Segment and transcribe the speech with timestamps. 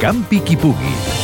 [0.00, 1.17] Campi Kipugi.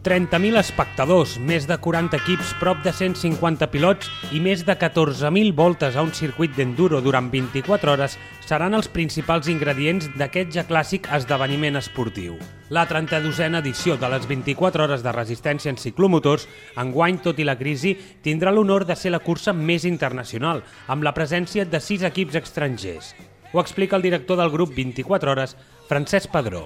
[0.00, 5.92] ...30.000 espectadors, més de 40 equips, prop de 150 pilots i més de 14.000 voltes
[5.92, 8.14] a un circuit d'enduro durant 24 hores
[8.48, 12.38] seran els principals ingredients d'aquest ja clàssic esdeveniment esportiu.
[12.72, 16.48] La 32a edició de les 24 hores de resistència en ciclomotors,
[16.80, 17.92] enguany, tot i la crisi,
[18.24, 23.12] tindrà l'honor de ser la cursa més internacional, amb la presència de sis equips estrangers.
[23.52, 25.58] Ho explica el director del grup 24 hores,
[25.92, 26.64] Francesc Padró.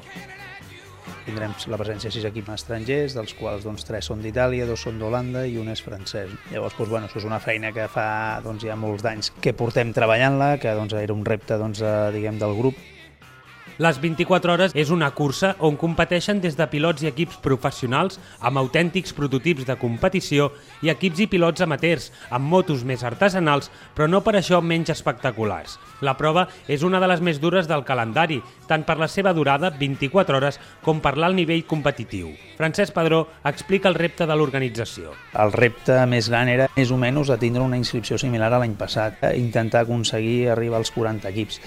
[1.25, 4.99] Tindrem la presència de sis equips estrangers, dels quals doncs, tres són d'Itàlia, dos són
[5.01, 6.33] d'Holanda i un és francès.
[6.51, 8.09] Llavors, doncs, bueno, això és una feina que fa
[8.45, 12.37] doncs, ja molts d'anys que portem treballant-la, que doncs, era un repte doncs, eh, diguem,
[12.43, 12.81] del grup
[13.79, 18.61] les 24 hores és una cursa on competeixen des de pilots i equips professionals amb
[18.61, 20.53] autèntics prototips de competició
[20.87, 25.79] i equips i pilots amateurs amb motos més artesanals, però no per això menys espectaculars.
[26.07, 29.73] La prova és una de les més dures del calendari, tant per la seva durada,
[29.75, 32.31] 24 hores, com per l'alt nivell competitiu.
[32.59, 35.17] Francesc Padró explica el repte de l'organització.
[35.35, 38.79] El repte més gran era més o menys a tindre una inscripció similar a l'any
[38.79, 41.61] passat, intentar aconseguir arribar als 40 equips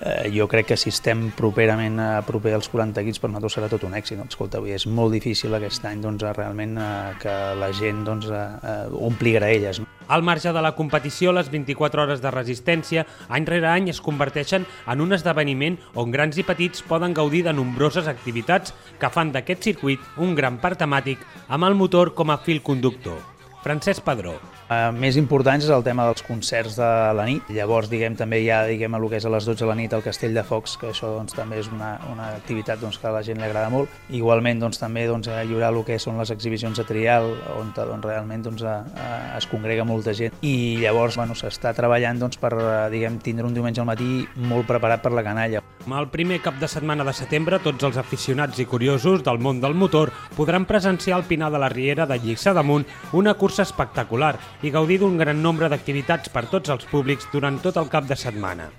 [0.00, 3.68] eh, jo crec que si estem properament a proper als 40 equips per nosaltres serà
[3.70, 4.20] tot un èxit.
[4.24, 9.04] Escolta, és molt difícil aquest any doncs, realment eh, que la gent doncs, eh, eh,
[9.08, 9.80] ompli graelles.
[9.80, 9.88] No?
[10.08, 14.64] Al marge de la competició, les 24 hores de resistència, any rere any es converteixen
[14.88, 19.68] en un esdeveniment on grans i petits poden gaudir de nombroses activitats que fan d'aquest
[19.68, 23.20] circuit un gran parc temàtic amb el motor com a fil conductor.
[23.60, 24.38] Francesc Padró.
[24.68, 27.46] Uh, més importants és el tema dels concerts de la nit.
[27.56, 29.94] Llavors, diguem, també hi ha, diguem, el que és a les 12 de la nit
[29.96, 33.14] el Castell de Focs, que això doncs, també és una, una activitat doncs, que a
[33.14, 33.94] la gent li agrada molt.
[34.12, 38.04] Igualment, doncs, també doncs, hi haurà el que són les exhibicions de trial, on doncs,
[38.04, 39.08] realment doncs, a, a,
[39.38, 40.36] es congrega molta gent.
[40.44, 42.52] I llavors bueno, s'està treballant doncs, per
[42.92, 45.64] diguem, tindre un diumenge al matí molt preparat per la canalla.
[45.88, 49.72] El primer cap de setmana de setembre, tots els aficionats i curiosos del món del
[49.72, 52.84] motor podran presenciar al Pinar de la Riera de Lliçà damunt
[53.16, 57.76] una cursa espectacular i gaudir d'un gran nombre d'activitats per tots els públics durant tot
[57.76, 58.70] el cap de setmana.